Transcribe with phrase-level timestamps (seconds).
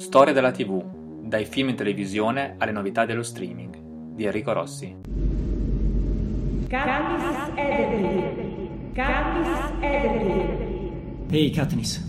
[0.00, 0.82] Storia della TV,
[1.22, 4.96] dai film in televisione alle novità dello streaming, di Enrico Rossi.
[6.68, 8.92] Katniss Everdeen.
[8.94, 11.26] Katniss Everdeen.
[11.30, 12.02] Ehi Katniss.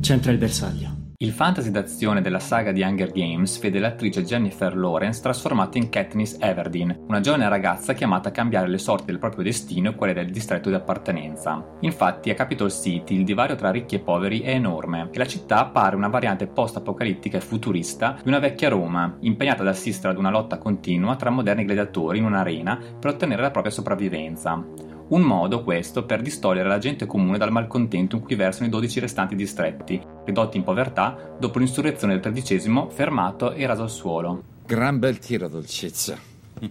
[0.00, 1.01] C'entra il bersaglio.
[1.22, 6.36] Il fantasy d'azione della saga di Hunger Games vede l'attrice Jennifer Lawrence trasformata in Katniss
[6.40, 10.32] Everdeen, una giovane ragazza chiamata a cambiare le sorti del proprio destino e quelle del
[10.32, 11.64] distretto di appartenenza.
[11.82, 15.60] Infatti a Capitol City il divario tra ricchi e poveri è enorme e la città
[15.60, 20.30] appare una variante post-apocalittica e futurista di una vecchia Roma, impegnata ad assistere ad una
[20.30, 24.90] lotta continua tra moderni gladiatori in un'arena per ottenere la propria sopravvivenza.
[25.12, 29.00] Un modo questo per distogliere la gente comune dal malcontento in cui versano i 12
[29.00, 34.42] restanti distretti, ridotti in povertà dopo l'insurrezione del tredicesimo, fermato e raso al suolo.
[34.64, 36.16] Gran bel tiro, dolcezza.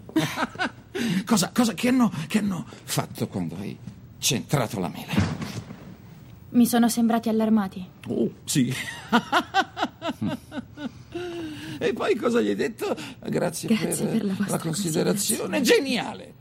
[1.23, 3.77] cosa, cosa che, hanno, che hanno fatto quando hai
[4.17, 5.13] centrato la mela?
[6.49, 7.87] Mi sono sembrati allarmati.
[8.07, 8.73] Oh, sì.
[11.77, 12.95] e poi cosa gli hai detto?
[13.23, 15.61] Grazie, Grazie per la vostra considerazione.
[15.61, 16.33] Geniale.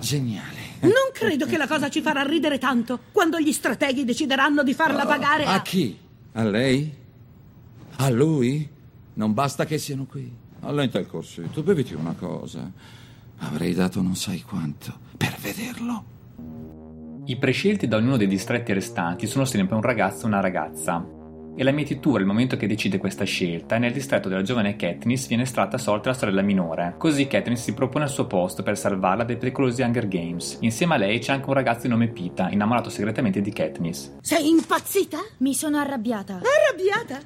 [0.00, 0.61] Geniale.
[0.82, 5.06] Non credo che la cosa ci farà ridere tanto quando gli strateghi decideranno di farla
[5.06, 5.54] pagare a...
[5.54, 5.96] A chi?
[6.32, 6.92] A lei?
[7.96, 8.68] A lui?
[9.14, 10.30] Non basta che siano qui.
[10.60, 12.70] Allenta il corsetto, beviti una cosa.
[13.38, 16.04] Avrei dato non sai quanto per vederlo.
[17.24, 21.04] I prescelti da ognuno dei distretti restanti sono sempre un ragazzo e una ragazza.
[21.54, 25.26] E la mietitura, il momento che decide questa scelta, è nel distretto della giovane Katniss
[25.26, 26.94] viene estratta a sorte la sorella minore.
[26.96, 30.56] Così Katniss si propone al suo posto per salvarla dai pericolosi Hunger Games.
[30.60, 34.12] Insieme a lei c'è anche un ragazzo di nome Pita, innamorato segretamente di Katniss.
[34.22, 35.18] Sei impazzita?
[35.38, 36.40] Mi sono arrabbiata.
[36.40, 37.20] Arrabbiata?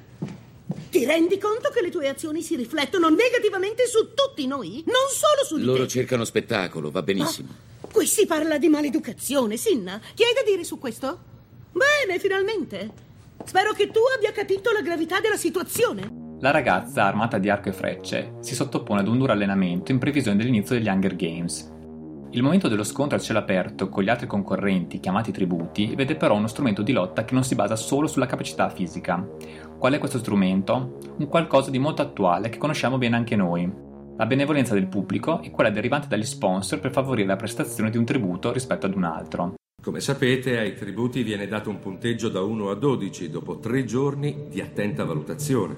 [0.89, 4.83] Ti rendi conto che le tue azioni si riflettono negativamente su tutti noi?
[4.87, 5.89] Non solo su di Loro te.
[5.89, 7.47] cercano spettacolo, va benissimo.
[7.89, 9.99] Qui si parla di maleducazione, Sinna.
[10.13, 11.17] Che hai da dire su questo?
[11.71, 13.05] Bene, finalmente.
[13.43, 16.35] Spero che tu abbia capito la gravità della situazione.
[16.39, 20.37] La ragazza, armata di arco e frecce, si sottopone ad un duro allenamento in previsione
[20.37, 21.73] dell'inizio degli Hunger Games.
[22.31, 26.35] Il momento dello scontro a cielo aperto con gli altri concorrenti, chiamati tributi, vede però
[26.35, 29.25] uno strumento di lotta che non si basa solo sulla capacità fisica.
[29.79, 30.99] Qual è questo strumento?
[31.17, 33.71] Un qualcosa di molto attuale che conosciamo bene anche noi.
[34.17, 38.05] La benevolenza del pubblico e quella derivante dagli sponsor per favorire la prestazione di un
[38.05, 39.56] tributo rispetto ad un altro.
[39.87, 44.47] Come sapete, ai tributi viene dato un punteggio da 1 a 12 dopo tre giorni
[44.49, 45.77] di attenta valutazione.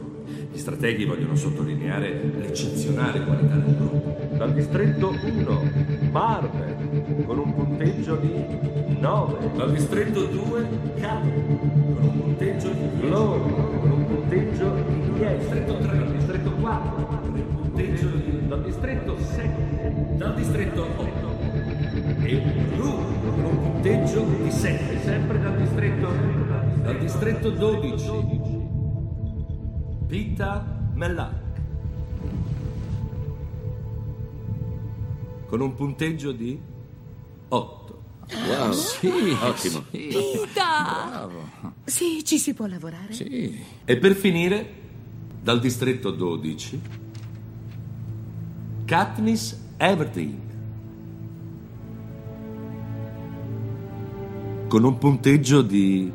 [0.51, 4.35] Gli strateghi vogliono sottolineare l'eccezionale qualità del gruppo.
[4.35, 8.33] Dal distretto 1, Marvel, con un punteggio di
[8.99, 9.51] 9.
[9.55, 10.67] Dal distretto 2,
[10.99, 12.99] Cap, con un punteggio di 10.
[13.01, 15.19] Glory, con un punteggio di 10.
[15.19, 18.47] Dal distretto 3, dal distretto 4, con un punteggio di...
[18.47, 21.29] Dal distretto 7, dal distretto 8
[22.23, 22.35] e
[22.75, 22.98] Blu con un
[23.79, 26.11] punteggio di 7, sempre dal distretto,
[26.81, 28.11] dal distretto 12.
[30.05, 31.33] Pita Mellac.
[35.47, 36.59] Con un punteggio di
[37.47, 38.01] 8.
[38.49, 39.07] Wow, Sì,
[39.41, 39.83] ottimo.
[39.89, 40.07] Sì,
[40.43, 41.29] Pita!
[41.85, 43.13] Sì, ci si può lavorare.
[43.13, 43.63] sì.
[43.85, 44.73] E per finire,
[45.41, 46.81] dal distretto 12,
[48.83, 50.47] Katniss Everdeen.
[54.69, 56.11] Con un punteggio di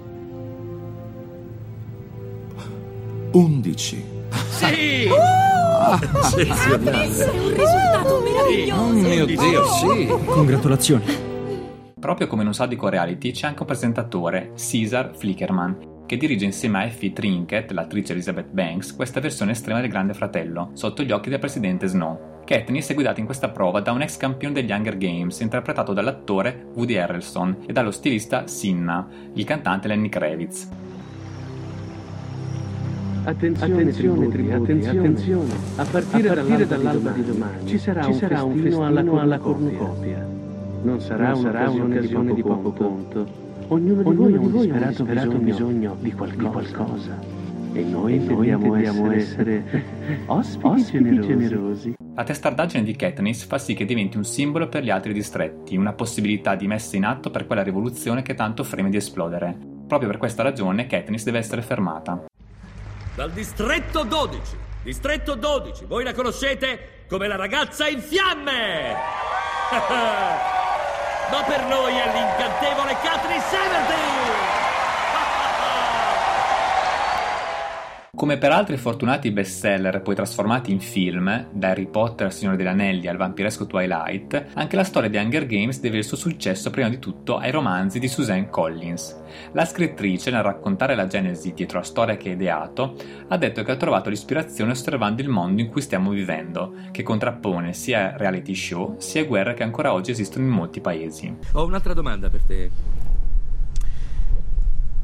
[3.32, 4.04] 11.
[4.50, 5.08] Sì!
[6.00, 7.16] Eccezionale.
[7.16, 8.80] È un risultato meraviglioso.
[8.80, 10.06] Oh mio Dio, sì.
[10.24, 11.04] Congratulazioni.
[11.98, 16.78] Proprio come in un sadico reality c'è anche un presentatore, Caesar Flickerman, che dirige insieme
[16.78, 21.28] a Effie Trinket, l'attrice Elizabeth Banks, questa versione estrema del Grande Fratello, sotto gli occhi
[21.28, 22.33] del presidente Snow.
[22.44, 26.66] Katniss è guidata in questa prova da un ex campione degli Hunger Games, interpretato dall'attore
[26.74, 30.68] Woody Harrelson e dallo stilista Sinna, il cantante Lenny Kravitz.
[33.24, 35.52] Attenzione, tributi, attenzione, attenzione.
[35.76, 40.26] A partire, dall'alba, di domani ci sarà, un, festino alla, cornucopia.
[40.82, 43.26] Non sarà, un'occasione di poco conto.
[43.68, 47.18] Ognuno di voi ha un disperato, bisogno, di qualcosa.
[47.72, 49.64] E noi intendiamo essere,
[50.26, 51.94] ospiti, generosi.
[52.16, 55.94] La testardaggine di Katniss fa sì che diventi un simbolo per gli altri distretti, una
[55.94, 59.58] possibilità di messa in atto per quella rivoluzione che tanto freme di esplodere.
[59.88, 62.26] Proprio per questa ragione Katniss deve essere fermata.
[63.16, 64.56] Dal distretto 12.
[64.84, 65.86] Distretto 12.
[65.86, 68.92] Voi la conoscete come la ragazza in fiamme.
[71.32, 73.73] Ma per noi è l'incantevole Katniss Everdeen.
[78.24, 82.66] Come per altri fortunati bestseller poi trasformati in film, da Harry Potter al Signore degli
[82.66, 86.88] Anelli al vampiresco Twilight, anche la storia di Hunger Games deve il suo successo prima
[86.88, 89.14] di tutto ai romanzi di Suzanne Collins.
[89.52, 92.96] La scrittrice, nel raccontare la genesi dietro la storia che ha ideato,
[93.28, 97.74] ha detto che ha trovato l'ispirazione osservando il mondo in cui stiamo vivendo, che contrappone
[97.74, 101.30] sia reality show sia guerre che ancora oggi esistono in molti paesi.
[101.52, 102.70] Ho un'altra domanda per te.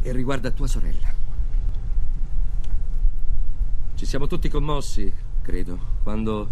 [0.05, 1.20] E riguarda tua sorella.
[4.01, 5.13] Ci siamo tutti commossi,
[5.43, 6.51] credo, quando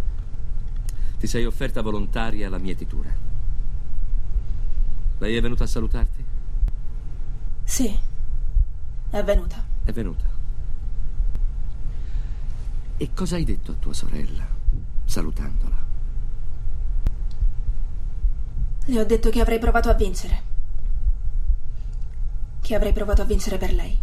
[1.17, 3.11] ti sei offerta volontaria alla mietitura.
[5.17, 6.23] Lei è venuta a salutarti?
[7.65, 7.99] Sì,
[9.09, 9.65] è venuta.
[9.83, 10.27] È venuta.
[12.99, 14.47] E cosa hai detto a tua sorella,
[15.07, 15.77] salutandola?
[18.85, 20.43] Le ho detto che avrei provato a vincere.
[22.61, 23.99] Che avrei provato a vincere per lei.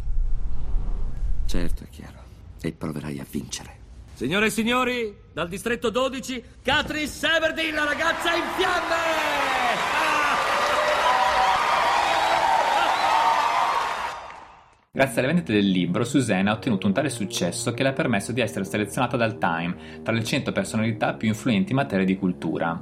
[1.46, 2.25] Certo, è chiaro.
[2.66, 3.78] E proverai a vincere.
[4.16, 9.35] Signore e signori, dal distretto 12, Catrice Everdeen, la ragazza in fiamme!
[14.96, 18.32] Grazie alle vendite del libro, Suzanne ha ottenuto un tale successo che le ha permesso
[18.32, 22.82] di essere selezionata dal Time tra le 100 personalità più influenti in materia di cultura.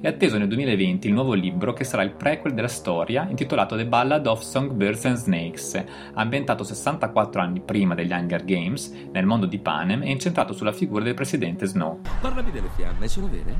[0.00, 3.86] È atteso nel 2020 il nuovo libro che sarà il prequel della storia, intitolato The
[3.86, 9.60] Ballad of Songbirds and Snakes, ambientato 64 anni prima degli Hunger Games, nel mondo di
[9.60, 12.00] Panem e incentrato sulla figura del presidente Snow.
[12.20, 13.56] Parlami delle fiamme, sono vere?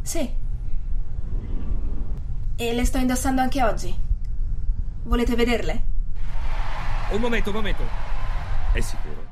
[0.00, 0.26] Sì.
[2.56, 3.94] E le sto indossando anche oggi.
[5.02, 5.95] Volete vederle?
[7.10, 7.82] Un momento, un momento.
[8.72, 9.25] È sicuro?